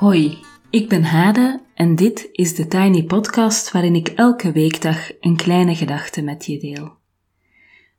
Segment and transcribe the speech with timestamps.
[0.00, 0.38] Hoi,
[0.70, 5.74] ik ben Hade en dit is de Tiny Podcast waarin ik elke weekdag een kleine
[5.74, 6.92] gedachte met je deel.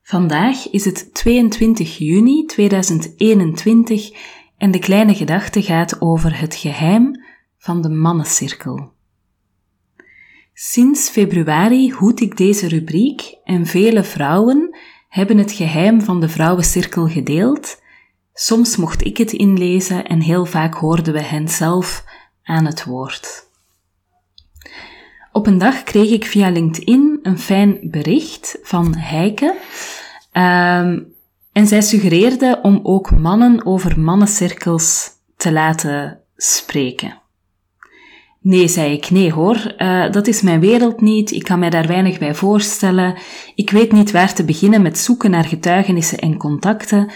[0.02, 4.12] Vandaag is het 22 juni 2021
[4.58, 7.24] en de kleine gedachte gaat over het geheim
[7.58, 8.92] van de mannencirkel.
[10.54, 14.78] Sinds februari hoed ik deze rubriek en vele vrouwen
[15.10, 17.81] hebben het geheim van de vrouwencirkel gedeeld
[18.34, 22.04] Soms mocht ik het inlezen en heel vaak hoorden we hen zelf
[22.44, 23.50] aan het woord.
[25.32, 29.56] Op een dag kreeg ik via LinkedIn een fijn bericht van Heike.
[30.34, 31.14] Um,
[31.52, 37.20] en zij suggereerde om ook mannen over mannencirkels te laten spreken.
[38.44, 41.88] Nee, zei ik, nee hoor, uh, dat is mijn wereld niet, ik kan mij daar
[41.88, 43.18] weinig bij voorstellen,
[43.56, 47.12] ik weet niet waar te beginnen met zoeken naar getuigenissen en contacten,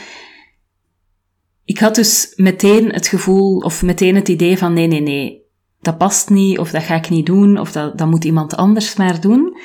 [1.66, 5.42] ik had dus meteen het gevoel, of meteen het idee van nee, nee, nee,
[5.82, 8.96] dat past niet, of dat ga ik niet doen, of dat, dat moet iemand anders
[8.96, 9.58] maar doen.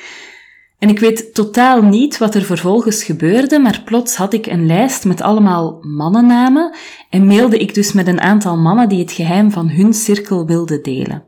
[0.79, 5.05] En ik weet totaal niet wat er vervolgens gebeurde, maar plots had ik een lijst
[5.05, 6.75] met allemaal mannennamen
[7.09, 10.83] en mailde ik dus met een aantal mannen die het geheim van hun cirkel wilden
[10.83, 11.23] delen.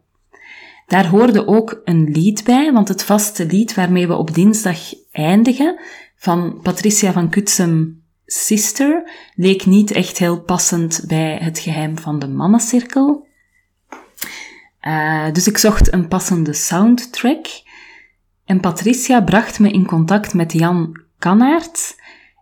[0.88, 4.80] Daar hoorde ook een lied bij, want het vaste lied waarmee we op dinsdag
[5.12, 5.80] eindigen,
[6.16, 8.03] van Patricia van Kutsem
[8.36, 13.28] Sister leek niet echt heel passend bij het geheim van de mannencirkel.
[14.82, 17.46] Uh, dus ik zocht een passende soundtrack.
[18.46, 21.96] En Patricia bracht me in contact met Jan Kanaert.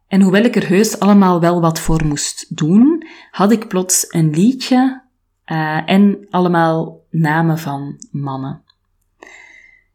[0.07, 4.29] En hoewel ik er heus allemaal wel wat voor moest doen, had ik plots een
[4.29, 5.01] liedje
[5.45, 8.63] uh, en allemaal namen van mannen.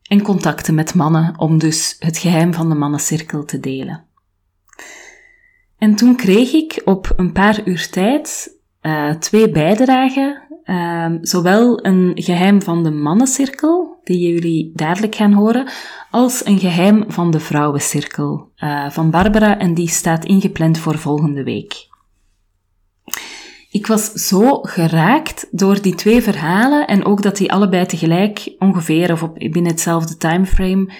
[0.02, 4.05] En contacten met mannen om dus het geheim van de mannencirkel te delen.
[5.78, 10.42] En toen kreeg ik op een paar uur tijd uh, twee bijdragen.
[10.64, 15.68] Uh, zowel een geheim van de mannencirkel, die jullie dadelijk gaan horen,
[16.10, 21.42] als een geheim van de vrouwencirkel uh, van Barbara en die staat ingepland voor volgende
[21.42, 21.88] week.
[23.70, 29.12] Ik was zo geraakt door die twee verhalen en ook dat die allebei tegelijk ongeveer
[29.12, 30.92] of op, binnen hetzelfde timeframe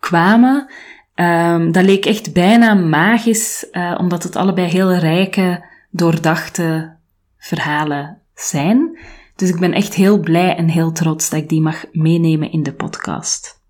[0.00, 0.72] kwamen.
[1.14, 6.96] Um, dat leek echt bijna magisch, uh, omdat het allebei heel rijke, doordachte
[7.38, 8.98] verhalen zijn.
[9.36, 12.62] Dus ik ben echt heel blij en heel trots dat ik die mag meenemen in
[12.62, 13.60] de podcast.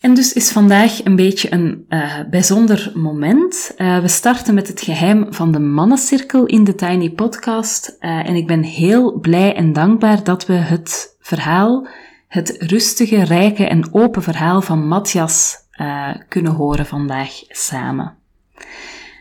[0.00, 3.74] En dus is vandaag een beetje een uh, bijzonder moment.
[3.76, 7.96] Uh, we starten met het geheim van de mannencirkel in de Tiny Podcast.
[7.98, 11.86] En ik ben heel blij en dankbaar dat we het verhaal,
[12.28, 18.14] het rustige, rijke en open verhaal van Matthias uh, kunnen horen vandaag samen.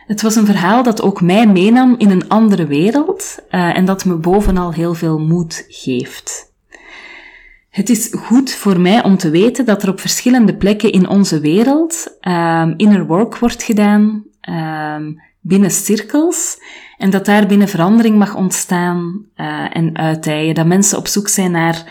[0.08, 4.06] Het was een verhaal dat ook mij meenam in een andere wereld uh, en dat
[4.06, 6.54] me bovenal heel veel moed geeft.
[7.70, 11.40] Het is goed voor mij om te weten dat er op verschillende plekken in onze
[11.40, 16.58] wereld um, inner work wordt gedaan, um, binnen cirkels,
[16.98, 20.56] en dat daar binnen verandering mag ontstaan uh, en uitdijen.
[20.56, 21.84] Dat mensen op zoek zijn naar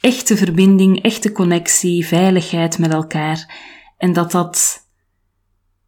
[0.00, 3.54] echte verbinding, echte connectie, veiligheid met elkaar
[3.98, 4.86] en dat dat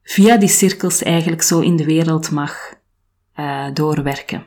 [0.02, 2.74] via die cirkels eigenlijk zo in de wereld mag
[3.36, 4.46] uh, doorwerken.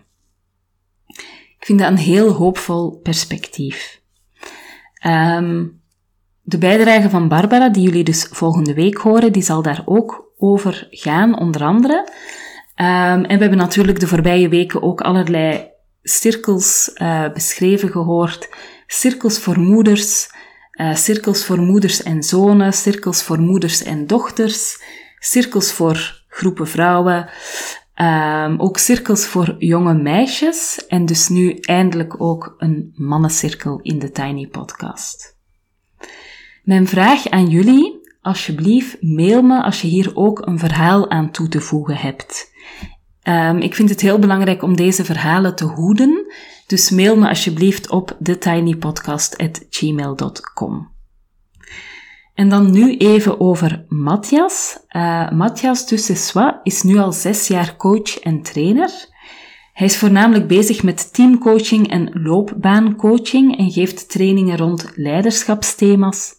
[1.59, 4.01] Ik vind dat een heel hoopvol perspectief.
[5.05, 5.81] Um,
[6.41, 10.87] de bijdrage van Barbara, die jullie dus volgende week horen, die zal daar ook over
[10.89, 12.07] gaan, onder andere.
[12.75, 18.49] Um, en we hebben natuurlijk de voorbije weken ook allerlei cirkels uh, beschreven gehoord.
[18.87, 20.29] Cirkels voor moeders,
[20.73, 24.81] uh, cirkels voor moeders en zonen, cirkels voor moeders en dochters,
[25.19, 27.29] cirkels voor groepen vrouwen,
[28.01, 34.11] um, ook cirkels voor jonge meisjes en dus nu eindelijk ook een mannencirkel in de
[34.11, 35.37] Tiny Podcast.
[36.63, 41.47] Mijn vraag aan jullie, alsjeblieft mail me als je hier ook een verhaal aan toe
[41.47, 42.52] te voegen hebt.
[43.23, 46.33] Um, ik vind het heel belangrijk om deze verhalen te hoeden,
[46.67, 50.91] dus mail me alsjeblieft op thetinypodcast.gmail.com.
[52.33, 54.79] En dan nu even over Matthias.
[54.89, 59.11] Uh, Matthias Dussessois is nu al zes jaar coach en trainer.
[59.73, 66.35] Hij is voornamelijk bezig met teamcoaching en loopbaancoaching en geeft trainingen rond leiderschapsthema's.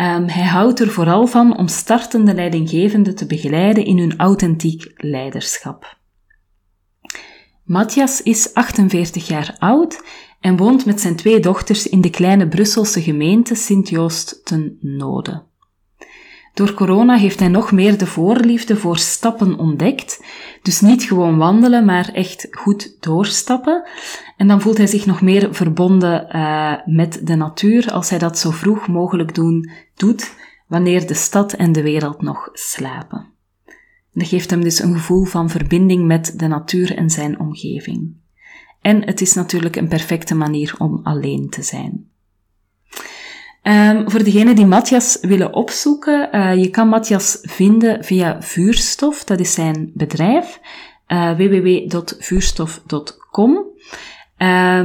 [0.00, 5.96] Um, hij houdt er vooral van om startende leidinggevenden te begeleiden in hun authentiek leiderschap.
[7.64, 10.02] Matthias is 48 jaar oud
[10.40, 15.47] en woont met zijn twee dochters in de kleine Brusselse gemeente Sint-Joost ten Noden.
[16.58, 20.24] Door corona heeft hij nog meer de voorliefde voor stappen ontdekt.
[20.62, 23.88] Dus niet gewoon wandelen, maar echt goed doorstappen.
[24.36, 28.38] En dan voelt hij zich nog meer verbonden uh, met de natuur als hij dat
[28.38, 30.34] zo vroeg mogelijk doen, doet,
[30.66, 33.26] wanneer de stad en de wereld nog slapen.
[34.12, 38.14] Dat geeft hem dus een gevoel van verbinding met de natuur en zijn omgeving.
[38.80, 42.07] En het is natuurlijk een perfecte manier om alleen te zijn.
[43.68, 49.40] Um, voor degenen die Matthias willen opzoeken, uh, je kan Matthias vinden via Vuurstof, dat
[49.40, 50.60] is zijn bedrijf,
[51.08, 53.56] uh, www.vuurstof.com.
[53.56, 53.66] Um,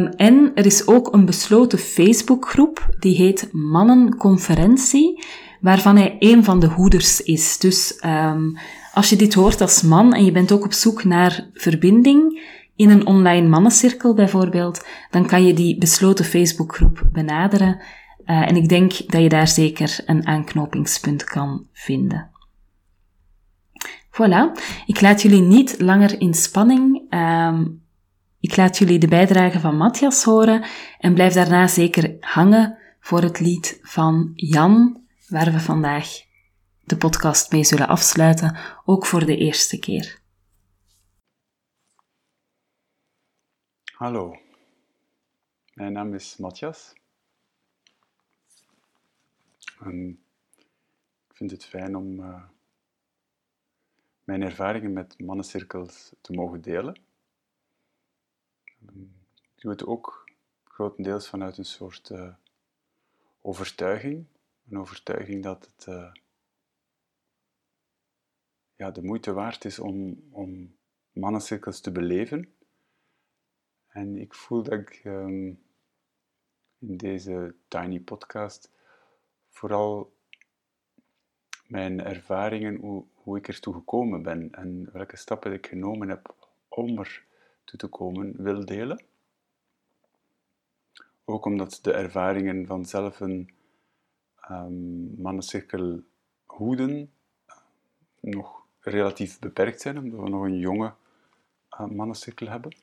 [0.08, 5.26] en er is ook een besloten Facebookgroep, die heet Mannenconferentie,
[5.62, 7.58] waarvan hij een van de hoeders is.
[7.58, 8.58] Dus um,
[8.94, 12.42] als je dit hoort als man en je bent ook op zoek naar verbinding,
[12.76, 17.82] in een online mannencirkel bijvoorbeeld, dan kan je die besloten Facebookgroep benaderen.
[18.26, 22.32] Uh, en ik denk dat je daar zeker een aanknopingspunt kan vinden.
[24.10, 24.52] Voilà,
[24.86, 27.14] ik laat jullie niet langer in spanning.
[27.14, 27.84] Um,
[28.40, 30.66] ik laat jullie de bijdrage van Matthias horen
[31.00, 36.08] en blijf daarna zeker hangen voor het lied van Jan, waar we vandaag
[36.84, 40.22] de podcast mee zullen afsluiten, ook voor de eerste keer.
[43.94, 44.36] Hallo,
[45.74, 46.94] mijn naam is Matthias.
[49.86, 50.24] En
[51.28, 52.44] ik vind het fijn om uh,
[54.24, 56.96] mijn ervaringen met mannencirkels te mogen delen.
[59.42, 60.32] Ik doe het ook
[60.64, 62.34] grotendeels vanuit een soort uh,
[63.42, 64.26] overtuiging.
[64.70, 66.12] Een overtuiging dat het uh,
[68.76, 70.76] ja, de moeite waard is om, om
[71.12, 72.54] mannencirkels te beleven.
[73.88, 75.64] En ik voel dat ik um,
[76.80, 78.72] in deze tiny podcast
[79.54, 80.14] vooral
[81.68, 86.36] mijn ervaringen, hoe, hoe ik ertoe gekomen ben en welke stappen ik genomen heb
[86.68, 87.26] om er
[87.64, 89.04] toe te komen, wil delen.
[91.26, 93.50] Ook omdat de ervaringen van zelf een
[94.50, 96.04] um, mannencirkel
[96.46, 97.12] hoeden
[97.48, 97.56] uh,
[98.20, 100.94] nog relatief beperkt zijn, omdat we nog een jonge
[101.80, 102.76] uh, mannencirkel hebben.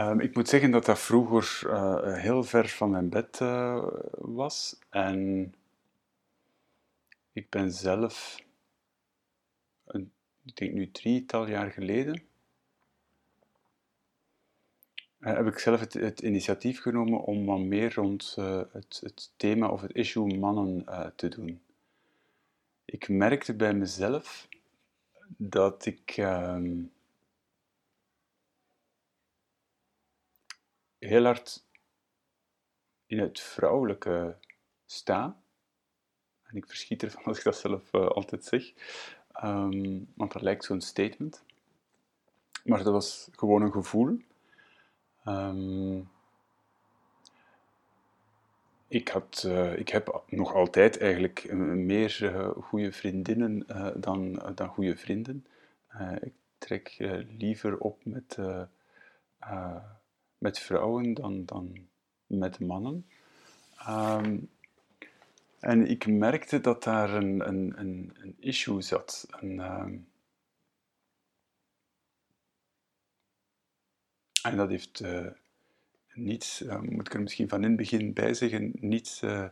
[0.00, 4.78] Um, ik moet zeggen dat dat vroeger uh, heel ver van mijn bed uh, was.
[4.88, 5.54] En
[7.32, 8.42] ik ben zelf,
[10.44, 12.22] ik denk nu drietal jaar geleden,
[15.20, 18.34] uh, heb ik zelf het, het, initiatief genomen om wat meer rond
[18.72, 20.84] het, het, thema of het issue mannen
[21.16, 21.60] te doen.
[22.84, 24.48] Ik merkte bij mezelf
[25.36, 26.16] dat ik.
[26.16, 26.80] Ehm,
[30.98, 31.64] heel hard
[33.06, 34.36] in het vrouwelijke
[34.86, 35.36] sta.
[36.42, 38.72] En ik verschiet ervan als ik dat zelf uh, altijd zeg,
[39.44, 41.42] um, want dat lijkt zo'n statement.
[42.64, 44.18] Maar dat was gewoon een gevoel.
[45.26, 46.10] Um,
[48.88, 53.66] ik, had, uh, ik heb nog altijd eigenlijk meer uh, goede vriendinnen
[54.00, 55.46] dan, dan goede vrienden.
[56.20, 56.96] ik trek
[57.38, 58.36] liever op met
[60.38, 61.86] met vrouwen dan, dan
[62.26, 63.06] met mannen.
[63.78, 64.38] Ehm,
[65.60, 69.26] en ik merkte dat daar een, een, een, een issue zat.
[69.30, 69.96] Een, ehm,
[74.42, 75.26] en dat heeft uh,
[76.14, 79.48] niets, uh, moet ik er misschien van in het begin bij zeggen, niets uh,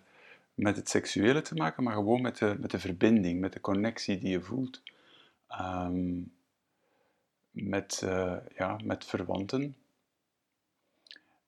[0.54, 4.18] met het seksuele te maken, maar gewoon met de, met de verbinding, met de connectie
[4.18, 4.82] die je voelt.
[5.60, 6.34] Um,
[7.50, 8.02] met,
[8.56, 9.76] ja, met verwanten,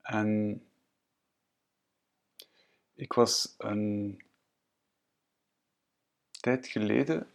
[0.09, 0.61] en
[2.95, 4.21] ik was een
[6.41, 7.27] tijd geleden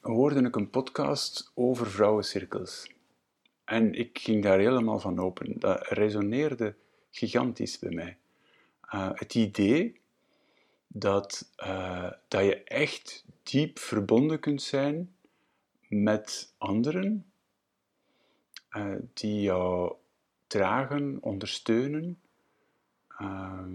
[0.00, 2.90] hoorde ik een podcast over vrouwencirkels.
[3.64, 5.58] En ik ging daar helemaal van open.
[5.58, 6.74] Dat resoneerde
[7.10, 8.16] gigantisch bij mij.
[8.94, 10.00] Uh, het idee
[10.86, 15.14] dat, uh, dat je echt diep verbonden kunt zijn
[15.88, 17.32] met anderen
[18.70, 19.94] uh, die jou
[20.48, 22.20] dragen, ondersteunen,
[23.20, 23.66] uh,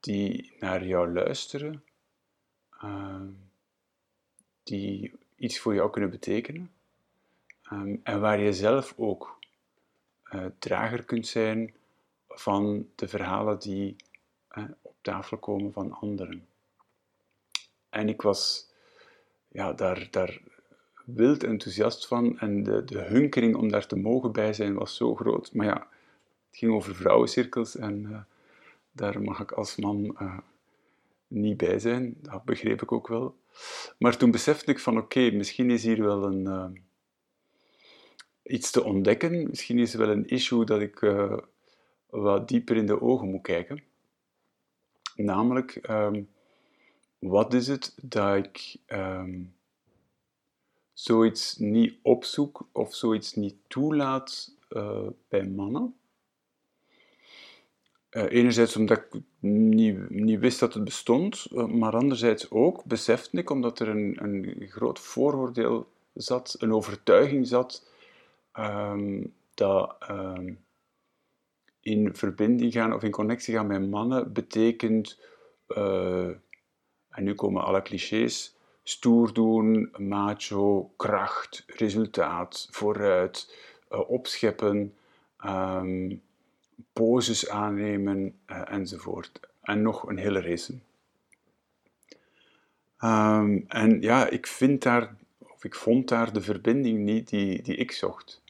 [0.00, 1.84] die naar jou luisteren,
[2.84, 3.22] uh,
[4.62, 6.70] die iets voor jou kunnen betekenen
[7.72, 9.38] um, en waar je zelf ook
[10.32, 11.74] uh, drager kunt zijn
[12.28, 13.96] van de verhalen die
[14.82, 16.48] op tafel komen van anderen.
[17.88, 18.70] En ik was
[19.48, 20.40] ja, daar, daar
[21.14, 25.14] wild enthousiast van en de, de hunkering om daar te mogen bij zijn was zo
[25.14, 25.54] groot.
[25.54, 25.88] Maar ja,
[26.48, 28.26] Het ging over vrouwencirkels en
[28.92, 30.16] daar mag ik als man
[31.28, 32.16] niet bij zijn.
[32.20, 33.36] Dat begreep ik ook wel.
[33.98, 36.82] Maar toen besefte ik van oké, misschien is hier wel een,
[38.42, 39.48] iets te ontdekken.
[39.48, 41.12] Misschien is er wel een issue dat ik
[42.10, 43.82] wat dieper in de ogen moet kijken.
[45.16, 46.22] Namelijk, ehm,
[47.18, 49.40] wat is het dat ik ehm,
[50.98, 55.94] zoiets niet opzoek of zoiets niet toelaat uh, bij mannen?
[58.10, 63.38] Uh, enerzijds omdat ik niet, niet, wist dat het bestond, uh, maar anderzijds ook besefte
[63.38, 67.90] ik, omdat er een, een groot vooroordeel zat, een overtuiging zat,
[68.58, 69.96] um, dat
[71.80, 75.20] in verbinding gaan of in connectie gaan met mannen betekent,
[77.08, 78.57] en nu komen alle clichés,
[78.88, 83.54] stoer doen, macho, kracht, resultaat, vooruit,
[83.90, 84.94] uh, opscheppen,
[85.44, 86.22] um,
[86.92, 89.40] poses aannemen uh, enzovoort.
[89.62, 90.78] En nog een hele race.
[93.04, 97.76] Um, en ja, ik vind daar, of ik vond daar de verbinding niet die, die
[97.76, 98.42] ik zocht.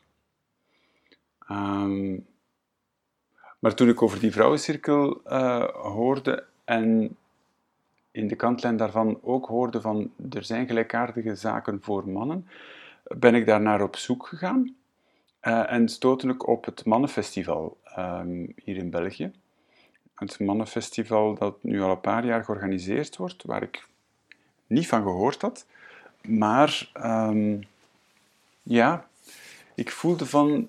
[1.50, 2.26] Um,
[3.58, 7.16] maar toen ik over die vrouwencirkel uh, hoorde en
[8.18, 12.48] in de kantlijn daarvan ook hoorde van er zijn gelijkaardige zaken voor mannen,
[13.02, 14.74] ben ik daar naar op zoek gegaan
[15.42, 19.32] uh, en stootte ik op het Mannenfestival um, hier in België.
[20.14, 23.86] Het Mannenfestival dat nu al een paar jaar georganiseerd wordt, waar ik
[24.66, 25.66] niet van gehoord had.
[26.22, 27.62] Maar um,
[28.62, 29.08] ja,
[29.74, 30.68] ik voelde van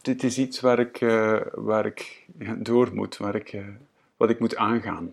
[0.00, 2.26] dit is iets waar ik, uh, waar ik
[2.56, 3.66] door moet, waar ik, uh,
[4.16, 5.12] wat ik moet aangaan.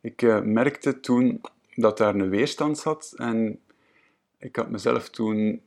[0.00, 1.40] Ik uh, merkte toen
[1.74, 3.60] dat daar een weerstand zat en
[4.38, 5.62] ik had mezelf toen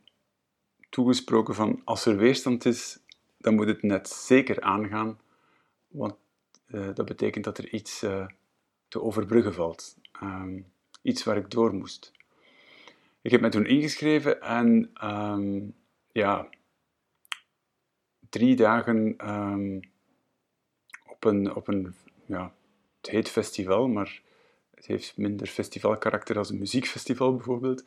[0.90, 3.00] toegesproken van als er weerstand is,
[3.38, 5.20] dan moet het net zeker aangaan,
[5.88, 6.16] want
[6.68, 8.00] dat betekent dat er iets
[8.88, 9.98] te overbruggen valt.
[10.24, 10.66] Um,
[11.02, 12.12] iets waar ik door moest.
[13.22, 15.76] Ik heb me toen ingeschreven en um,
[16.12, 16.50] ja,
[18.30, 19.80] drie dagen um,
[21.08, 22.54] op een, op een ja,
[23.02, 24.22] het heet festival, maar
[24.84, 27.84] het heeft minder festivalkarakter als een muziekfestival bijvoorbeeld.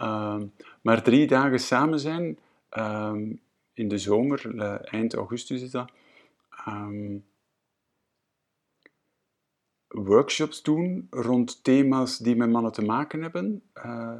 [0.00, 0.52] Um,
[0.82, 2.38] maar drie dagen samen zijn,
[2.78, 3.40] um,
[3.72, 5.90] in de zomer, eind augustus is dat,
[9.88, 13.62] workshops doen rond thema's die met mannen te maken hebben.
[13.74, 14.16] Uh,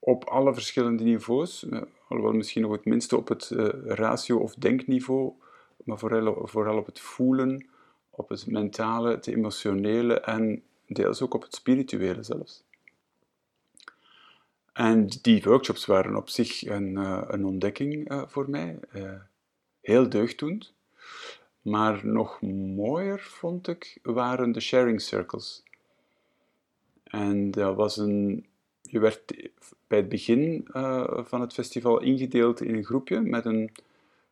[0.00, 3.48] op alle verschillende niveaus, eh, alhoewel misschien nog het minste op het
[3.84, 5.32] ratio- of denkniveau,
[5.84, 7.66] maar vooral, vooral op het voelen,
[8.10, 10.62] op het mentale, het emotionele en
[10.92, 12.62] deels ook op het spirituele zelfs.
[14.72, 18.78] En die workshops waren op zich een, uh, een ontdekking uh, voor mij,
[19.80, 20.72] heel deugddoend.
[21.62, 25.62] Maar nog mooier vond ik waren de sharing circles.
[27.04, 28.46] En dat was een
[28.82, 29.50] je werd
[29.86, 30.68] bij het begin
[31.24, 33.72] van het festival ingedeeld in een groepje met een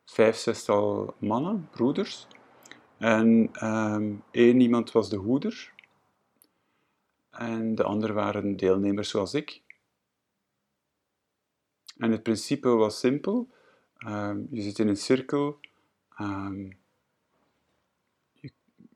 [0.05, 2.27] vijf, zestal mannen, broeders.
[2.97, 5.73] En um, één iemand was de hoeder.
[7.39, 9.61] En de anderen waren deelnemers zoals ik.
[11.97, 13.49] En het principe was simpel.
[14.07, 15.59] Um, je zit in een cirkel.
[18.31, 18.51] Je,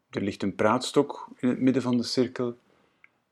[0.09, 2.57] er ligt een praatstok in het midden van de cirkel.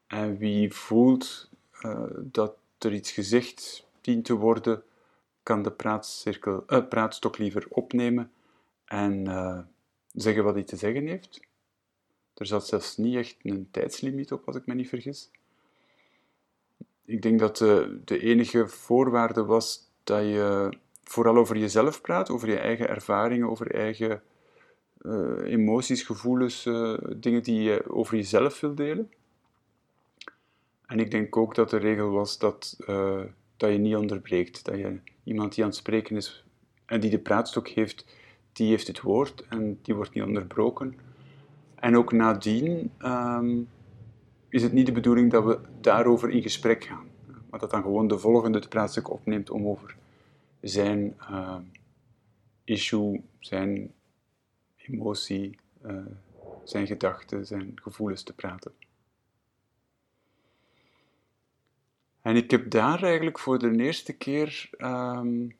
[0.07, 1.49] En wie voelt
[1.81, 4.83] uh, dat er iets gezegd dient te worden,
[5.43, 8.31] kan de praatcirkel, uh, praatstok liever opnemen
[8.85, 9.59] en uh,
[10.11, 11.49] zeggen wat hij te zeggen heeft.
[12.41, 15.31] Er zat zelfs niet echt een tijdslimiet op, als ik me niet vergis.
[17.05, 22.50] Ik denk dat de, de enige voorwaarde was dat je vooral over jezelf praat, over
[22.50, 24.21] je eigen ervaringen, over eigen
[25.01, 29.12] uh, emoties, gevoelens, uh, dingen die je over jezelf wil delen.
[30.86, 32.77] En ik denk ook dat de regel was dat,
[33.57, 34.65] dat je niet onderbreekt.
[34.65, 36.43] Dat je iemand die aan het spreken is
[36.86, 38.05] en die de praatstok heeft,
[38.53, 41.10] die heeft het woord en die wordt niet onderbroken.
[41.81, 43.69] En ook nadien um,
[44.50, 47.07] is het niet de bedoeling dat we daarover in gesprek gaan.
[47.50, 49.95] Maar dat dan gewoon de volgende de praatstuk opneemt om over
[50.59, 51.57] zijn uh,
[52.63, 53.93] issue, zijn
[54.77, 56.05] emotie, uh,
[56.63, 58.71] zijn gedachten, zijn gevoelens te praten.
[62.21, 65.55] En ik heb daar eigenlijk voor de eerste keer um,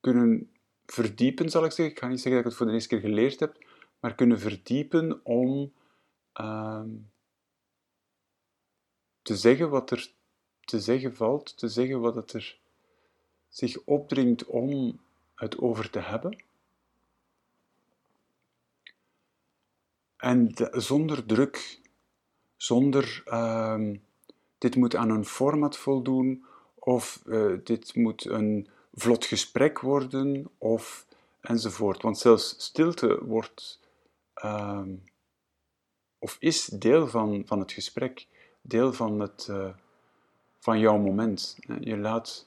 [0.00, 0.51] kunnen
[0.92, 1.94] verdiepen, zal ik zeggen.
[1.94, 3.56] Ik ga niet zeggen dat ik het voor de eerste keer geleerd heb,
[4.00, 5.72] maar kunnen verdiepen om
[6.40, 7.10] um,
[9.22, 10.12] te zeggen wat er
[10.60, 12.58] te zeggen valt, te zeggen wat het er
[13.48, 15.00] zich opdringt om
[15.34, 16.42] het over te hebben.
[20.16, 21.80] En zonder druk,
[22.56, 23.96] zonder ehm,
[24.58, 26.44] dit moet aan een format voldoen,
[26.74, 31.06] of uh, dit moet een vlot gesprek worden, of
[31.40, 32.02] enzovoort.
[32.02, 33.80] Want zelfs stilte wordt,
[34.34, 34.94] ehm,
[36.18, 38.26] of is deel van, van het gesprek,
[38.60, 39.74] deel van, het, uh,
[40.58, 41.58] van jouw moment.
[41.80, 42.44] Je, laat,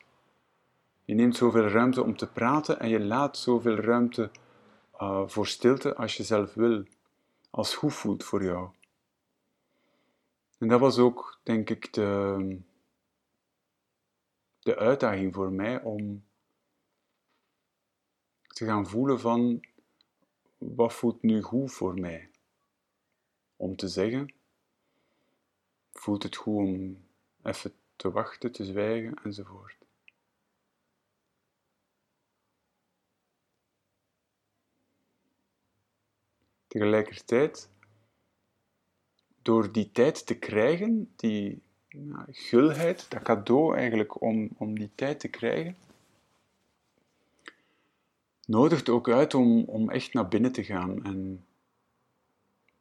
[1.06, 4.32] je neemt zoveel ruimte om te praten en je laat zoveel ruimte
[5.02, 6.84] uh, voor stilte als je zelf wil,
[7.50, 8.70] als goed voelt voor jou.
[10.58, 12.60] En dat was ook, denk ik, de,
[14.60, 16.25] de uitdaging voor mij om
[18.56, 19.66] te gaan voelen van
[20.58, 22.30] wat voelt nu goed voor mij?
[23.56, 24.34] Om te zeggen,
[25.92, 27.06] voelt het goed om
[27.44, 29.78] even te wachten, te zwijgen enzovoort.
[36.68, 37.70] Tegelijkertijd,
[39.42, 45.20] door die tijd te krijgen, die nou, gulheid, dat cadeau eigenlijk om, om die tijd
[45.20, 45.78] te krijgen,
[48.48, 51.46] nodigt ook uit om, om echt naar binnen te gaan en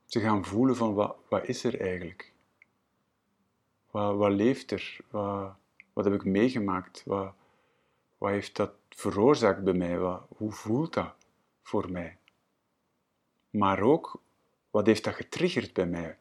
[0.06, 2.33] te gaan voelen van wat, wat is er eigenlijk?
[3.90, 4.97] Wat, wat leeft er?
[5.11, 5.52] Wat,
[5.92, 7.02] wat heb ik meegemaakt?
[7.04, 7.33] Wat,
[8.18, 9.99] wat heeft dat veroorzaakt bij mij?
[9.99, 11.14] Wat, hoe voelt dat
[11.62, 12.16] voor mij?
[13.50, 14.21] Maar ook,
[14.71, 16.16] wat heeft dat getriggerd bij mij?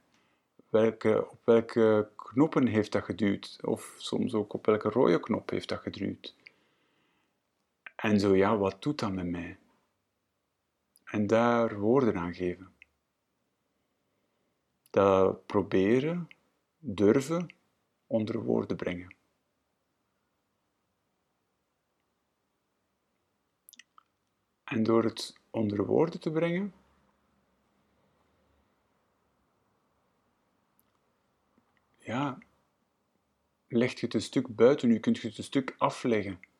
[0.69, 3.59] Welke, op welke knoppen heeft dat geduwd?
[3.61, 6.35] Of soms ook op welke rode knop heeft dat geduwd?
[8.03, 9.59] En zo ja, wat doet dat met mij?
[11.03, 12.75] En daar woorden aan geven.
[14.89, 16.27] Dat proberen,
[16.77, 17.55] durven
[18.07, 19.15] onder woorden brengen.
[24.63, 26.73] En door het onder woorden te brengen,
[31.97, 32.37] ja,
[33.67, 36.51] leg je het een stuk buiten u, kunt je het een stuk afleggen.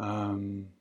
[0.00, 0.74] Um,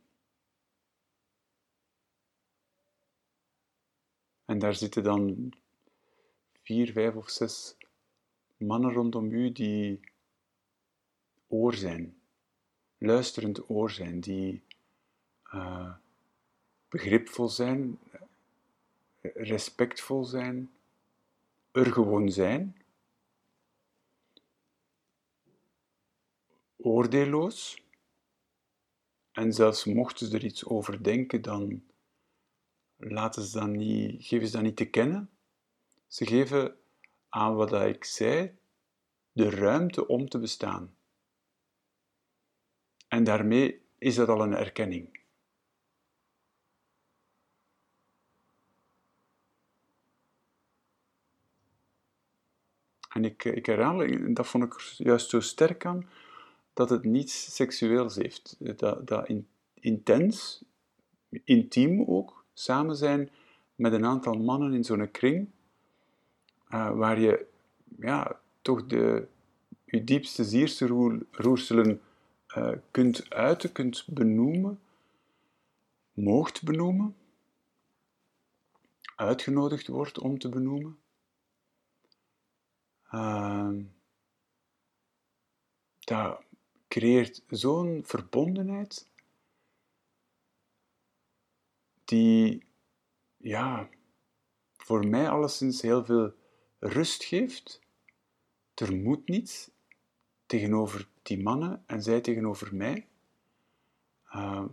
[4.45, 5.53] en daar zitten dan
[6.61, 7.75] vier, vijf of zes
[8.57, 9.99] mannen rondom u die
[11.47, 12.21] oor zijn,
[12.97, 14.63] luisterend oor zijn, die
[15.53, 15.93] uh,
[16.89, 17.99] begripvol zijn,
[19.21, 20.71] respectvol zijn,
[21.71, 22.81] er gewoon zijn,
[26.75, 27.86] oordeelloos
[29.37, 31.83] en zelfs mochten ze er iets over denken, dan
[32.95, 35.29] laten ze dat niet, geven ze dat niet te kennen.
[36.07, 36.75] Ze geven
[37.29, 38.57] aan wat ik zei
[39.31, 40.95] de ruimte om te bestaan.
[43.07, 45.19] En daarmee is dat al een erkenning.
[53.09, 56.09] En ik, ik herhaal, dat vond ik juist zo sterk aan,
[56.77, 58.55] dat het niets seksueels heeft.
[58.59, 59.29] Dat, dat
[59.73, 60.63] intens,
[61.43, 63.29] intiem ook, samen zijn
[63.75, 65.49] met een aantal mannen in zo'n kring,
[66.69, 67.45] uh, waar je
[67.99, 69.27] ja, toch de,
[69.85, 70.87] je diepste zierste
[72.57, 74.79] uh, kunt uiten, kunt benoemen,
[76.13, 77.15] moogt benoemen,
[79.15, 80.97] uitgenodigd wordt om te benoemen.
[83.11, 83.69] Uh,
[85.99, 86.45] dat
[86.87, 89.07] creëert zo'n verbondenheid
[92.05, 92.63] die,
[93.37, 93.89] ja,
[94.77, 96.33] voor mij alleszins heel veel
[96.79, 97.81] rust geeft.
[98.73, 99.69] Er moet niets
[100.45, 103.07] tegenover die mannen en zij tegenover mij.
[104.35, 104.65] Uh,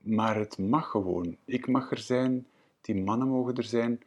[0.00, 1.36] maar het mag gewoon.
[1.44, 2.46] Ik mag er zijn,
[2.80, 4.00] die mannen mogen er zijn.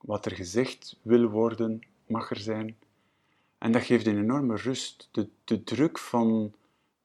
[0.00, 2.76] Wat er gezegd wil worden, mag er zijn.
[3.58, 5.08] En dat geeft een enorme rust.
[5.10, 6.54] De, de druk van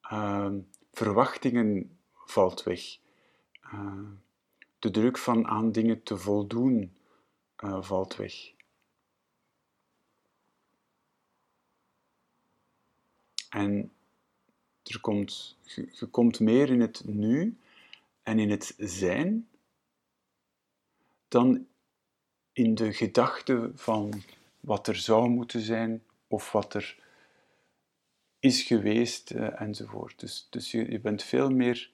[0.08, 0.58] Ehm,
[0.92, 2.98] verwachtingen valt weg.
[3.74, 4.10] Uh,
[4.78, 6.96] de druk van aan dingen te voldoen
[7.64, 8.52] uh, valt weg.
[13.48, 13.92] En
[14.82, 17.58] er komt, je, je komt meer in het nu
[18.22, 19.48] en in het zijn
[21.28, 21.66] dan
[22.52, 24.22] in de gedachte van
[24.60, 27.07] wat er zou moeten zijn of wat er
[28.40, 30.20] is geweest uh, enzovoort.
[30.20, 31.90] Dus, dus je, je bent veel meer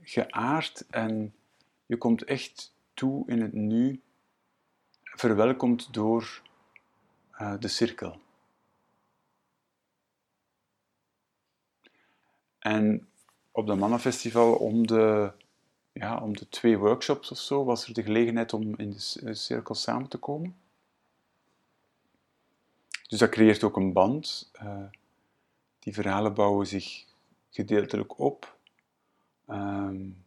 [0.00, 1.34] geaard en
[1.86, 4.00] je komt echt toe in het nu,
[5.02, 6.42] verwelkomd door
[7.40, 8.20] uh, de cirkel.
[12.58, 13.08] En
[13.50, 15.32] op de Mannenfestival om de,
[15.92, 19.74] ja, om de twee workshops of zo was er de gelegenheid om in de cirkel
[19.74, 20.61] samen te komen.
[23.12, 24.50] Dus dat creëert ook een band.
[24.62, 24.84] Uh,
[25.78, 27.04] die verhalen bouwen zich
[27.50, 28.56] gedeeltelijk op.
[29.48, 30.24] Um,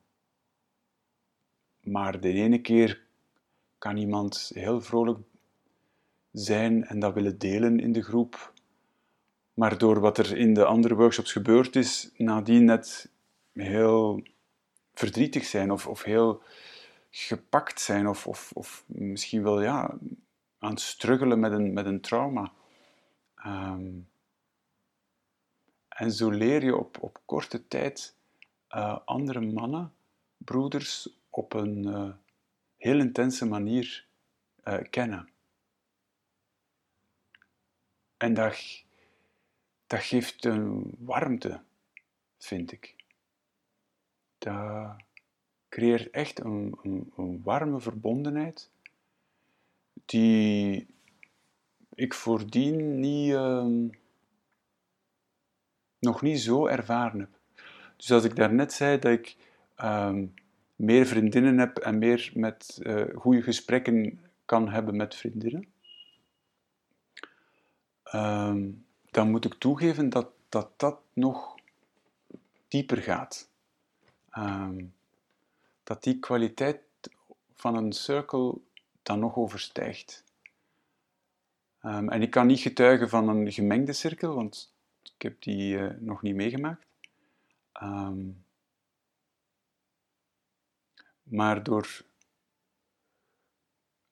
[1.80, 3.02] maar de ene keer
[3.78, 5.20] kan iemand heel vrolijk
[6.32, 8.54] zijn en dat willen delen in de groep.
[9.54, 13.12] Maar door wat er in de andere workshops gebeurd is, nadien net
[13.54, 14.24] heel
[14.94, 16.42] verdrietig zijn of, of heel
[17.10, 19.98] gepakt zijn of, of, of misschien wel ja,
[20.60, 22.52] aan het struggelen met een, met een trauma.
[23.46, 24.00] Ehm,
[25.88, 28.16] en zo leer je op, op korte tijd
[28.70, 29.94] uh, andere mannen,
[30.38, 32.14] broeders, op een uh,
[32.78, 34.06] heel intense manier
[34.64, 35.30] uh, kennen.
[38.18, 38.84] En dat,
[39.88, 41.62] dat geeft een warmte,
[42.38, 42.96] vind ik.
[44.38, 44.96] Dat
[45.70, 48.70] creëert echt een, een, een warme verbondenheid
[50.06, 50.95] die
[51.96, 53.90] ik voordien niet, uh,
[56.00, 57.30] nog niet zo ervaren heb.
[57.98, 59.36] Dus als ik daarnet zei dat ik
[59.84, 60.34] um,
[60.76, 65.68] meer vriendinnen heb en meer met uh, goede gesprekken kan hebben met vriendinnen,
[68.14, 71.56] um, dan moet ik toegeven dat dat, dat nog
[72.68, 73.50] dieper gaat.
[75.84, 76.80] Dat die kwaliteit
[77.54, 78.64] van een cirkel
[79.04, 80.24] dan nog overstijgt.
[81.86, 85.92] Um, en ik kan niet getuigen van een gemengde cirkel, want ik heb die uh,
[86.00, 86.86] nog niet meegemaakt.
[87.84, 88.46] Um,
[91.24, 92.02] maar door,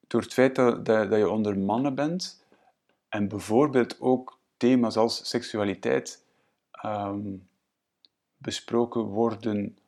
[0.06, 2.44] door het feit dat, dat, je onder mannen bent
[3.08, 6.24] en bijvoorbeeld ook thema's als seksualiteit
[6.84, 7.48] um,
[8.36, 9.78] besproken worden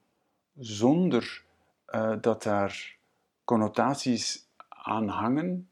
[0.56, 1.44] zonder
[1.88, 2.96] uh, dat daar
[3.44, 5.70] connotaties aan hangen,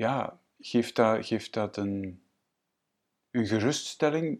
[0.00, 2.22] ja, geeft dat, geeft dat een,
[3.30, 4.38] een geruststelling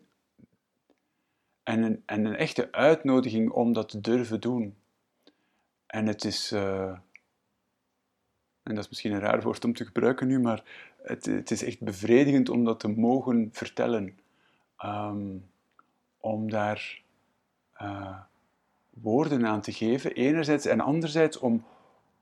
[1.62, 4.76] en een, en een echte uitnodiging om dat te durven doen.
[5.86, 6.98] En het is, uh,
[8.62, 10.62] en dat is misschien een raar woord om te gebruiken nu, maar
[11.02, 14.18] het, het is echt bevredigend om dat te mogen vertellen.
[14.84, 15.50] Um,
[16.20, 17.02] om daar
[17.80, 18.18] uh,
[18.90, 21.64] woorden aan te geven, enerzijds, en anderzijds om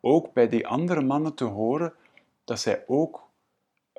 [0.01, 1.93] ook bij die andere mannen te horen
[2.45, 3.28] dat zij ook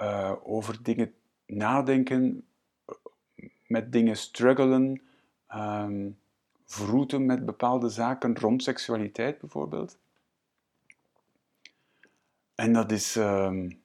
[0.02, 1.14] uh, over dingen
[1.46, 2.48] nadenken,
[3.68, 5.02] met dingen struggelen,
[5.56, 6.20] um,
[6.66, 9.98] vroeten met bepaalde zaken rond seksualiteit bijvoorbeeld.
[12.56, 13.82] En dat is um,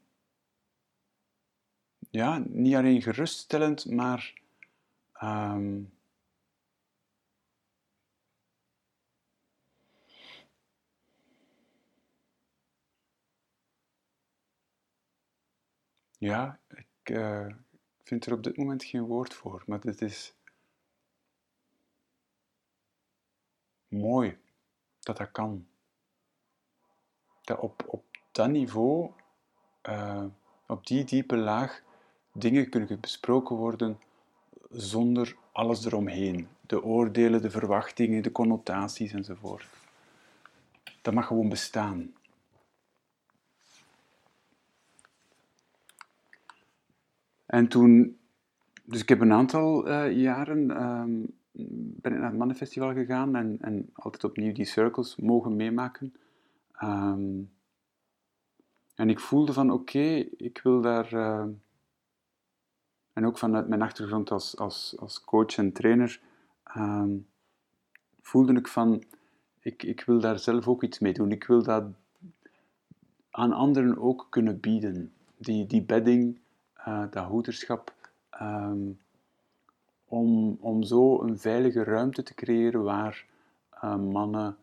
[2.11, 4.33] ja, niet alleen geruststellend, maar
[5.23, 5.94] um,
[16.25, 17.47] Ja, ik uh,
[18.03, 20.35] vind er op dit moment geen woord voor, maar dit is
[23.89, 24.39] mooi
[25.01, 25.67] dat dat kan.
[27.43, 29.11] Dat op, op dat niveau,
[29.89, 30.25] uh,
[30.67, 31.83] op die diepe laag,
[32.33, 34.01] dingen kunnen besproken worden
[34.71, 36.49] zonder alles eromheen.
[36.61, 39.67] De oordelen, de verwachtingen, de connotaties enzovoort.
[41.03, 42.15] Dat mag gewoon bestaan.
[47.55, 48.19] En toen,
[48.85, 51.35] dus ik heb een aantal uh, jaren um,
[52.01, 56.15] ben ik naar het Mannenfestival gegaan en, en altijd opnieuw die circles mogen meemaken.
[56.83, 57.51] Um,
[58.95, 61.47] en ik voelde van oké, ik wil daar, uh,
[63.13, 66.21] en ook vanuit mijn achtergrond als, als, als coach en trainer,
[66.77, 67.27] um,
[68.21, 69.05] voelde ik van
[69.61, 71.33] ik, ik wil daar zelf ook iets mee doen.
[71.33, 71.85] Ik wil dat
[73.31, 75.13] aan anderen ook kunnen bieden.
[75.37, 76.39] Die, die bedding,
[76.89, 77.95] uh, dat hoederschap,
[78.41, 79.01] um,
[80.05, 83.27] om, om zo een veilige ruimte te creëren waar
[83.75, 84.57] uh, mannen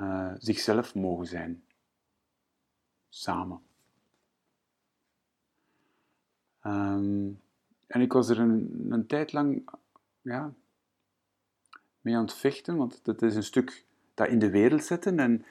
[0.00, 1.62] uh, zichzelf mogen zijn.
[3.08, 3.60] Samen.
[6.66, 7.40] Um,
[7.86, 9.68] en ik was er een, een tijd lang
[10.20, 10.52] ja,
[12.00, 15.18] mee aan het vechten, want dat is een stuk dat in de wereld zetten.
[15.18, 15.44] En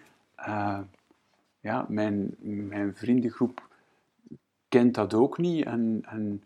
[1.60, 2.36] ja, mijn,
[2.68, 3.69] mijn vriendengroep
[4.70, 5.66] kent dat ook niet.
[5.66, 6.44] En, en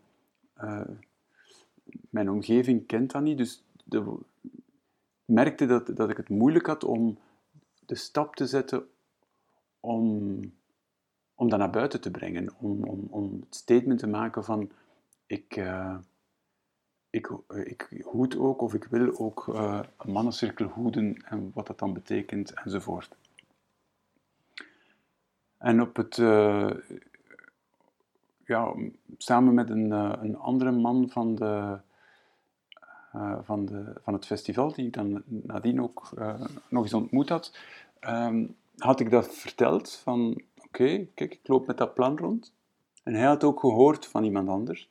[0.62, 0.80] uh,
[2.10, 3.38] mijn omgeving kent dat niet.
[3.38, 4.18] Dus de,
[5.24, 7.18] merkte dat, dat ik het moeilijk had om
[7.86, 8.86] de stap te zetten
[9.80, 10.40] om,
[11.34, 12.48] om dat naar buiten te brengen.
[12.58, 14.70] Om, om, om het statement te maken van
[15.26, 15.96] ik, uh,
[17.10, 21.78] ik, ik hoed ook, of ik wil ook uh, een mannencirkel hoeden en wat dat
[21.78, 23.16] dan betekent enzovoort.
[25.58, 26.18] En op het,
[28.46, 28.74] ja,
[29.18, 31.78] samen met een, uh, een andere man van, de,
[33.42, 36.10] van, de, van het festival, die ik dan nadien ook
[36.68, 37.56] nog eens ontmoet had,
[38.08, 42.52] um, had ik dat verteld van, oké, kijk, ik loop met dat plan rond.
[43.02, 44.90] En hij had ook gehoord van iemand anders.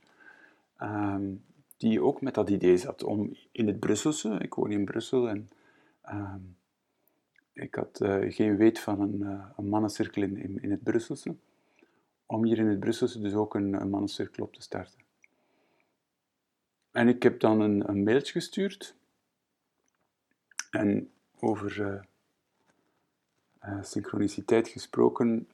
[0.81, 1.43] Um,
[1.77, 5.49] die ook met dat idee zat om in het Brusselse, ik woon in Brussel en
[6.05, 6.33] uh,
[7.53, 11.35] ik had geen weet van een, een mannencirkel in, in, het Brusselse,
[12.33, 14.99] om hier in het Brusselse dus ook een, een mannencirkel op te starten.
[16.91, 18.95] En ik heb dan een, een mailtje gestuurd
[20.71, 22.03] en over
[23.63, 25.47] uh, synchroniciteit gesproken,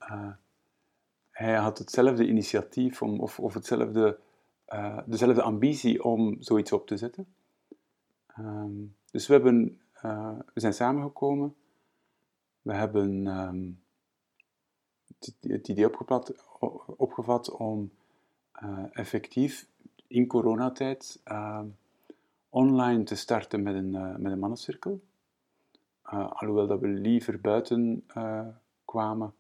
[1.32, 4.20] hij had hetzelfde initiatief om, of, of hetzelfde
[5.06, 7.28] dezelfde ambitie om zoiets op te zetten.
[8.40, 9.82] Um, dus we, hebben,
[10.54, 11.56] we zijn samengekomen.
[12.62, 13.80] We hebben um,
[15.42, 15.90] het, idee
[16.98, 17.92] opgevat, om
[18.64, 19.68] uh, effectief
[20.08, 21.22] in coronatijd
[22.50, 25.02] online te starten met een, met een mannencirkel.
[26.04, 28.06] alhoewel dat we liever buiten
[28.86, 29.34] kwamen.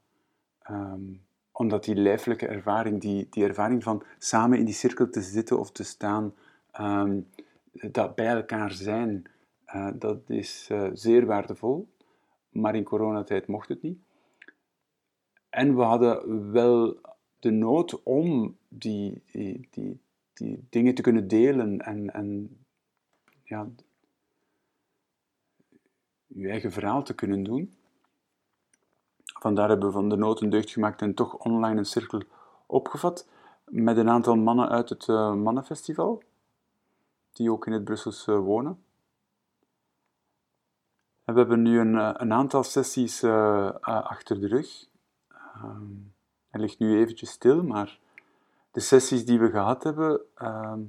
[0.69, 5.59] Um, omdat die lijfelijke ervaring, die, die ervaring van samen in die cirkel te zitten
[5.59, 6.33] of te staan,
[6.79, 7.27] um,
[7.71, 9.23] dat bij elkaar zijn,
[9.93, 11.87] dat is zeer waardevol.
[12.49, 13.99] Maar in coronatijd mocht het niet.
[15.49, 16.99] En we hadden wel
[17.39, 19.99] de nood om die, die, die,
[20.33, 22.57] die dingen te kunnen delen en, en
[23.43, 23.67] ja,
[26.27, 27.77] je eigen verhaal te kunnen doen.
[29.39, 32.21] Vandaar hebben we van de nood een deugd gemaakt en toch online een cirkel
[32.65, 33.27] opgevat
[33.65, 36.23] met een aantal mannen uit het uh, Mannenfestival,
[37.31, 38.83] die ook in het Brusselse wonen.
[41.25, 43.23] En we hebben nu een, eh, een aantal sessies
[43.81, 44.88] achter de rug.
[45.63, 46.15] Um,
[46.49, 47.99] hij ligt nu eventjes stil, maar
[48.71, 50.79] de sessies die we gehad hebben, uh,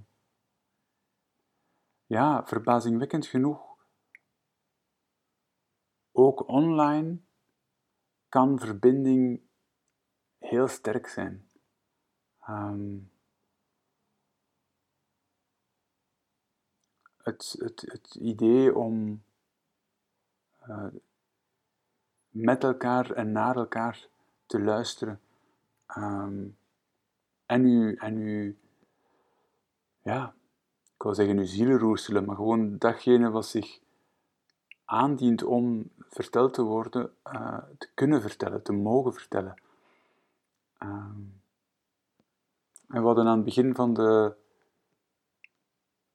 [2.06, 3.76] ja, verbazingwekkend genoeg,
[6.12, 7.18] ook online
[8.28, 9.40] kan verbinding
[10.38, 11.50] heel sterk zijn.
[12.48, 13.10] Um,
[17.16, 19.22] het, het, het idee om
[20.68, 20.86] uh,
[22.28, 24.08] met elkaar en naar elkaar
[24.50, 25.20] te luisteren.
[25.96, 26.56] Um,
[27.46, 28.58] en u, en u,
[30.02, 30.34] ja,
[30.94, 33.80] ik wil zeggen uw zielen roerselen, maar gewoon datgene wat zich
[34.84, 39.54] aandient om verteld te worden, uh, te kunnen vertellen, te mogen vertellen.
[40.82, 40.88] Uh,
[42.88, 44.34] en we hadden aan het begin van de,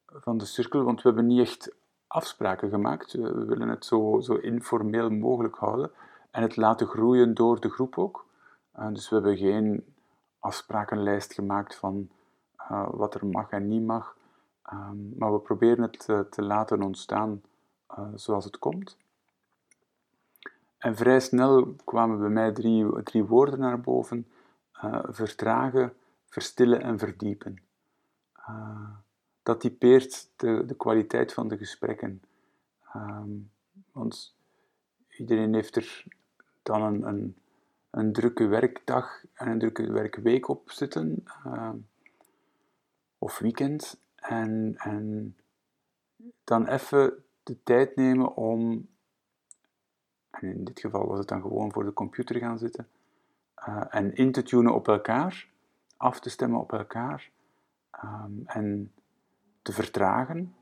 [0.06, 1.76] van de cirkel, want we hebben niet echt
[2.08, 5.92] afspraken gemaakt, we willen het zo, zo informeel mogelijk houden
[6.36, 8.26] en het laten groeien door de groep ook.
[8.80, 9.86] Uh, dus we hebben geen
[10.40, 12.10] afsprakenlijst gemaakt van
[12.72, 14.18] uh, wat er mag en niet mag,
[14.74, 17.42] um, maar we proberen het uh, te laten ontstaan
[18.16, 18.98] zoals het komt.
[20.78, 24.28] En vrij snel kwamen bij mij drie, drie woorden naar boven:
[25.10, 25.94] vertragen,
[26.30, 27.62] verstillen en verdiepen.
[29.44, 32.22] Dat typeert de, de kwaliteit van de gesprekken.
[32.96, 33.52] Um,
[33.92, 34.36] want
[35.18, 36.06] iedereen heeft er
[36.66, 37.36] dan een, een,
[37.90, 41.70] een, drukke werkdag en een drukke werkweek op zitten, uh,
[43.18, 44.00] of weekend.
[44.16, 45.36] En, en
[46.44, 48.88] dan even de tijd nemen om,
[50.30, 52.88] en in dit geval was het dan gewoon voor de computer gaan zitten,
[53.68, 55.48] uh, en in te tunen op elkaar,
[55.98, 57.32] af te stemmen op elkaar
[58.04, 58.94] um, en
[59.62, 60.56] te vertragen.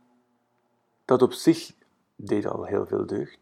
[1.06, 1.76] Dat op zich
[2.16, 3.40] deed al heel veel deugd.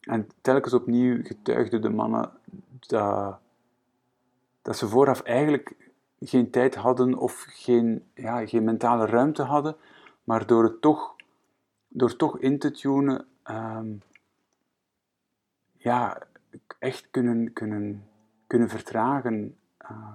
[0.00, 2.30] En telkens opnieuw getuigden de mannen
[2.78, 3.38] dat,
[4.62, 5.76] dat ze vooraf eigenlijk
[6.20, 9.76] geen tijd hadden of geen, ja, geen mentale ruimte hadden,
[10.24, 11.18] maar door het toch
[11.92, 14.02] door toch in te tunen, um,
[15.72, 16.22] ja,
[16.78, 18.08] echt kunnen, kunnen,
[18.46, 20.14] kunnen vertragen uh,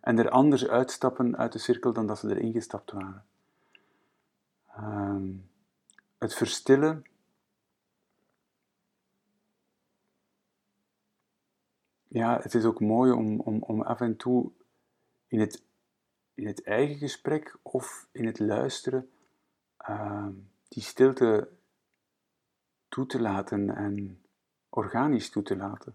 [0.00, 3.24] en er anders uitstappen uit de cirkel dan dat ze erin gestapt waren.
[4.78, 5.48] Um,
[6.18, 7.04] het verstillen.
[12.08, 14.50] Ja, het is ook mooi om, om, om af en toe
[15.26, 15.62] in het,
[16.34, 19.10] in het eigen gesprek of in het luisteren
[19.88, 20.28] uh,
[20.68, 21.48] die stilte
[22.88, 24.22] toe te laten en
[24.68, 25.94] organisch toe te laten.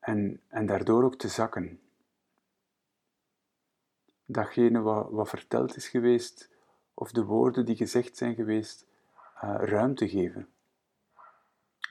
[0.00, 1.80] En, en daardoor ook te zakken.
[4.24, 6.50] Datgene wat, wat verteld is geweest
[6.94, 8.86] of de woorden die gezegd zijn geweest
[9.44, 10.48] uh, ruimte geven.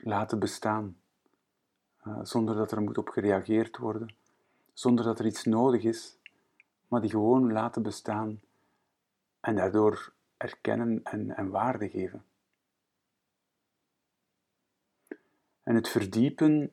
[0.00, 0.96] Laten bestaan.
[2.06, 4.16] Uh, zonder dat er moet op gereageerd worden.
[4.72, 6.18] Zonder dat er iets nodig is.
[6.88, 8.40] Maar die gewoon laten bestaan.
[9.40, 12.24] En daardoor erkennen en, en waarde geven.
[15.62, 16.70] En het verdiepen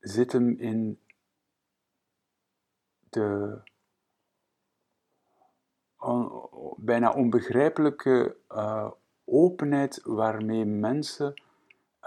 [0.00, 1.00] zit hem in
[3.08, 3.58] de
[6.76, 8.90] bijna onbegrijpelijke uh,
[9.24, 11.42] openheid waarmee mensen,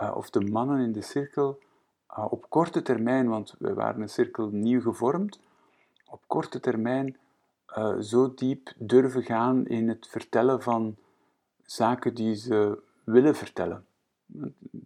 [0.02, 1.60] uh, of de mannen in de cirkel,
[2.16, 5.40] op korte termijn, want we waren een cirkel nieuw gevormd,
[6.06, 7.18] op korte termijn
[8.02, 10.96] zo diep durven gaan in het vertellen van
[11.66, 13.86] zaken die ze willen vertellen.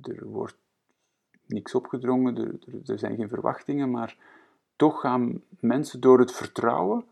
[0.01, 0.57] Er wordt
[1.45, 4.17] niks opgedrongen, er, er zijn geen verwachtingen, maar
[4.75, 7.05] toch gaan mensen door het vertrouwen,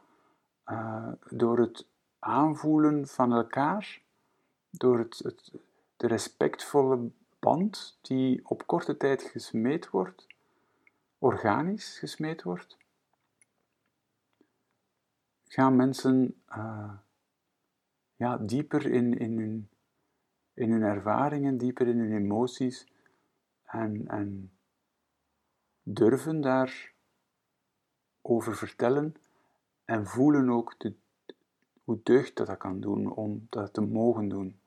[1.29, 1.85] door het
[2.19, 4.01] aanvoelen van elkaar,
[4.69, 5.51] door het, het,
[5.97, 10.27] de respectvolle band die op korte tijd gesmeed wordt,
[11.17, 12.77] organisch gesmeed wordt,
[15.47, 16.91] gaan mensen uh,
[18.15, 19.69] ja, dieper in, in, hun,
[20.53, 22.87] in hun ervaringen, dieper in hun emoties
[23.65, 24.51] en, en
[25.83, 26.93] durven daar
[28.21, 29.15] over vertellen
[29.85, 30.93] en voelen ook de,
[31.83, 34.59] hoe deugd dat dat kan doen om dat te mogen doen.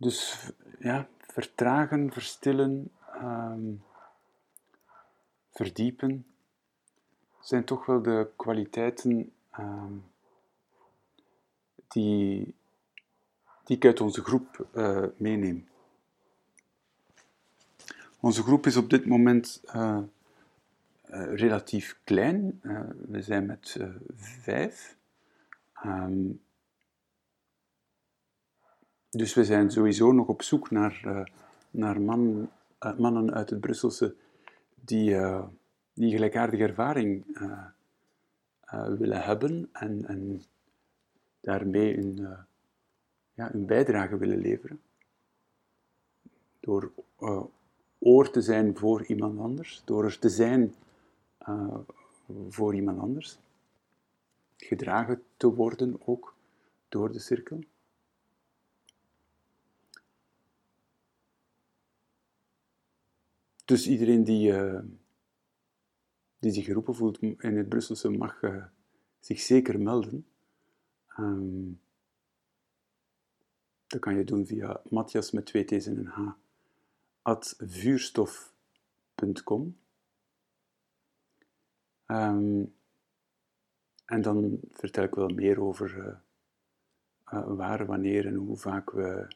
[0.00, 2.90] Dus ja, vertragen, verstillen,
[3.22, 3.82] um,
[5.50, 6.26] verdiepen
[7.40, 10.04] zijn toch wel de kwaliteiten um,
[11.88, 12.54] die,
[13.64, 15.68] die ik uit onze groep uh, meeneem.
[18.20, 19.98] Onze groep is op dit moment uh,
[21.10, 22.60] uh, relatief klein.
[23.08, 23.76] We zijn met
[24.42, 24.96] vijf.
[25.84, 26.40] Um,
[29.10, 31.28] dus we zijn sowieso nog op zoek naar,
[31.70, 32.50] naar man,
[32.96, 34.14] mannen uit het Brusselse
[34.74, 35.16] die,
[35.92, 37.24] die gelijkaardige ervaring
[38.98, 40.42] willen hebben en, en
[41.40, 42.36] daarmee hun,
[43.32, 44.80] ja, hun bijdrage willen leveren.
[46.60, 46.92] Door
[47.98, 50.74] oor te zijn voor iemand anders, door er te zijn
[52.48, 53.38] voor iemand anders.
[54.56, 56.34] Gedragen te worden ook
[56.88, 57.58] door de cirkel.
[63.70, 64.80] Dus iedereen die, uh,
[66.38, 68.64] die zich geroepen voelt in het Brusselse mag uh,
[69.20, 70.26] zich zeker melden.
[71.18, 71.80] Um,
[73.86, 76.30] dat kan je doen via Matthias met twee T's en een H
[77.22, 79.76] at vuurstof.com.
[82.06, 82.74] Um,
[84.04, 86.20] en dan vertel ik wel meer over
[87.32, 89.26] uh, waar, wanneer en hoe vaak we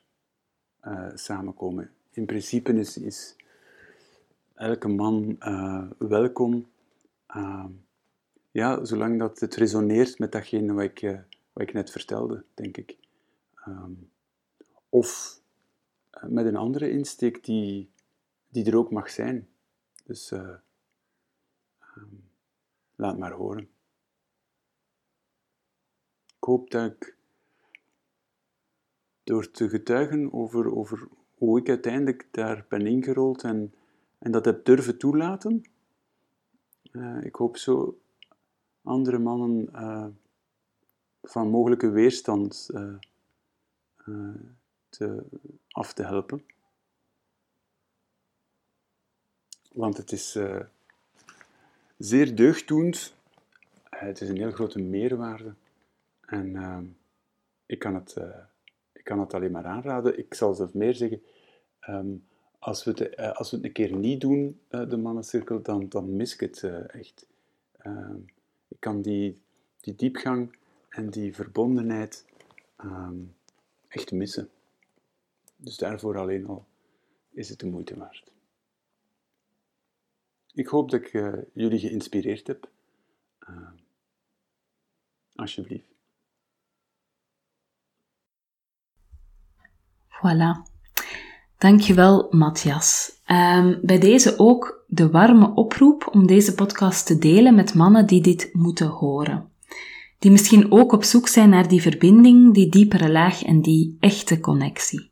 [0.85, 1.91] uh, samenkomen.
[2.11, 3.37] In principe is, is
[4.55, 5.37] elke man
[5.99, 6.67] welkom.
[7.27, 7.71] Ehm,
[8.51, 11.01] ja, zolang dat het resoneert met datgene wat ik,
[11.53, 12.97] wat ik net vertelde, denk ik.
[13.69, 14.11] Um,
[14.89, 15.41] of
[16.27, 17.91] met een andere insteek die,
[18.49, 19.49] die er ook mag zijn.
[20.05, 20.63] Dus um,
[22.97, 23.69] Laat maar horen.
[26.27, 27.17] Ik hoop dat ik
[29.25, 33.75] door te getuigen over, over hoe ik uiteindelijk daar ben ingerold en,
[34.25, 35.65] en dat heb durven toelaten,
[36.93, 38.01] uh, ik hoop zo
[38.83, 40.07] andere mannen uh,
[41.23, 44.35] van mogelijke weerstand uh,
[44.89, 45.23] te,
[45.71, 46.45] af te helpen.
[49.73, 50.39] Want het is
[51.99, 53.15] zeer deugddoend.
[53.91, 55.55] Eh, het is een heel grote meerwaarde.
[56.21, 56.85] En ehm,
[57.67, 58.17] ik, kan het,
[58.93, 60.19] ik kan het alleen maar aanraden.
[60.19, 61.23] Ik zal zelfs meer zeggen.
[61.89, 62.25] Um,
[62.65, 66.17] als, we het, uh, als we het een keer niet doen, de mannencirkel, dan, dan
[66.17, 67.27] mis ik het echt.
[67.77, 68.17] Ehm,
[68.69, 69.43] ik kan die,
[69.81, 70.57] die diepgang
[70.89, 72.25] en die verbondenheid
[73.89, 74.51] echt missen.
[75.57, 76.67] Dus daarvoor alleen al
[77.31, 78.33] is het de moeite waard.
[80.53, 81.11] Ik hoop dat ik
[81.53, 82.69] jullie geïnspireerd heb.
[83.49, 83.69] Uh,
[85.35, 85.87] alsjeblieft.
[90.09, 90.74] Voilà.
[91.65, 93.11] Dankjewel, Matthias.
[93.27, 98.21] Um, bij deze ook de warme oproep om deze podcast te delen met mannen die
[98.21, 99.49] dit moeten horen.
[100.19, 104.41] Die misschien ook op zoek zijn naar die verbinding, die diepere laag en die echte
[104.41, 105.11] connectie.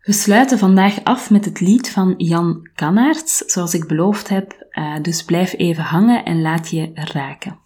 [0.00, 5.02] We sluiten vandaag af met het lied van Jan Kannaerts, zoals ik beloofd heb, uh,
[5.02, 7.58] dus blijf even hangen en laat je raken.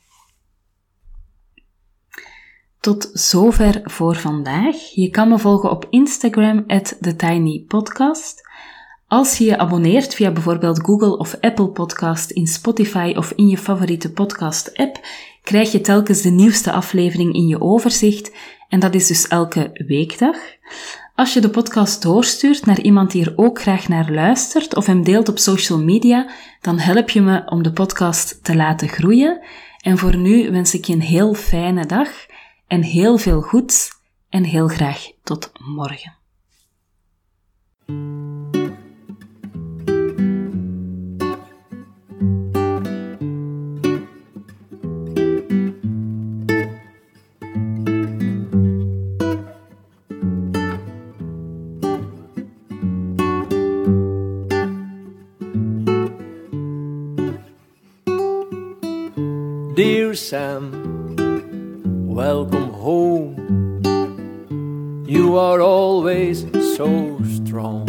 [2.83, 4.76] Tot zover voor vandaag.
[4.95, 6.66] Je kan me volgen op Instagram,
[7.01, 8.49] TheTinyPodcast.
[9.09, 13.59] Als je je abonneert via bijvoorbeeld Google of Apple Podcast in Spotify of in je
[13.59, 15.01] favoriete podcast-app,
[15.43, 18.33] krijg je telkens de nieuwste aflevering in je overzicht
[18.68, 20.37] en dat is dus elke weekdag.
[21.14, 25.05] Als je de podcast doorstuurt naar iemand die er ook graag naar luistert of hem
[25.05, 26.30] deelt op social media,
[26.61, 29.41] dan help je me om de podcast te laten groeien.
[29.80, 32.09] En voor nu wens ik je een heel fijne dag
[32.73, 33.91] en heel veel goeds
[34.29, 36.16] en heel graag tot morgen.
[59.75, 60.70] Dear Sam,
[62.13, 63.35] welcome home.
[65.09, 66.45] You are always
[66.77, 67.87] so strong.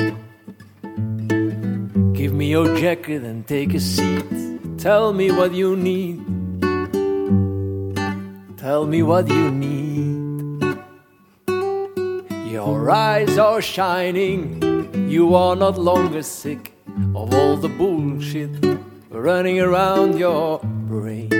[2.14, 4.26] Give me your jacket and take a seat.
[4.78, 6.22] Tell me what you need.
[8.58, 10.78] Tell me what you need.
[12.50, 14.64] Your eyes are shining.
[15.10, 16.72] You are not longer sick
[17.14, 18.52] of all the bullshit
[19.10, 21.33] running around your brain.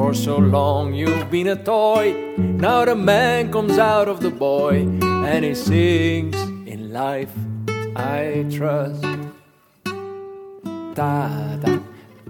[0.00, 2.34] For so long you've been a toy.
[2.38, 4.88] Now the man comes out of the boy
[5.28, 6.34] and he sings,
[6.66, 7.34] In life
[7.94, 9.04] I trust.
[10.96, 11.78] Ta da,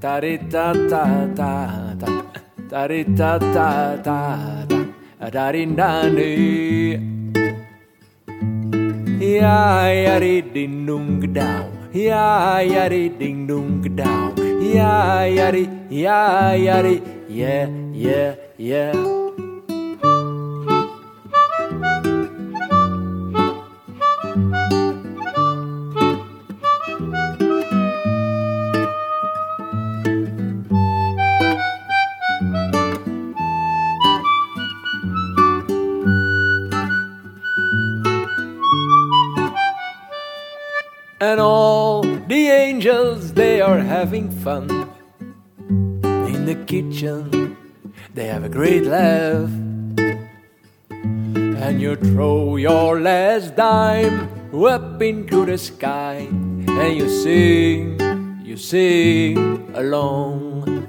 [0.01, 1.05] ta ri ta ta
[1.39, 2.11] ta ta,
[2.68, 3.68] ta ri ta ta
[4.03, 4.18] ta
[4.66, 6.99] ta, da ri na ni.
[9.39, 11.71] Ya, ya, ding dong, dow.
[11.95, 15.65] Ya, ya, ding dong, dow yeah, yari.
[15.89, 17.01] yeah, yari.
[17.29, 19.20] yeah, yeah, yeah.
[44.01, 44.65] Having fun
[46.33, 47.55] in the kitchen.
[48.15, 49.51] They have a great laugh.
[51.65, 54.17] And you throw your last dime
[54.57, 56.27] up into the sky.
[56.81, 58.01] And you sing,
[58.43, 59.37] you sing
[59.75, 60.89] along.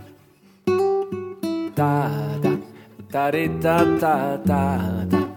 [1.76, 2.56] Da da
[3.12, 5.28] da da da da da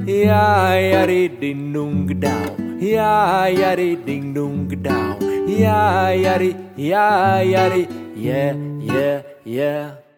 [0.09, 2.57] Ja, ja, ding dong dow.
[2.81, 5.21] Ja, ja, ding dong dow.
[5.45, 6.33] Ja, ja,
[6.73, 7.69] ja, ja,
[8.17, 10.08] yeah, yeah, yeah.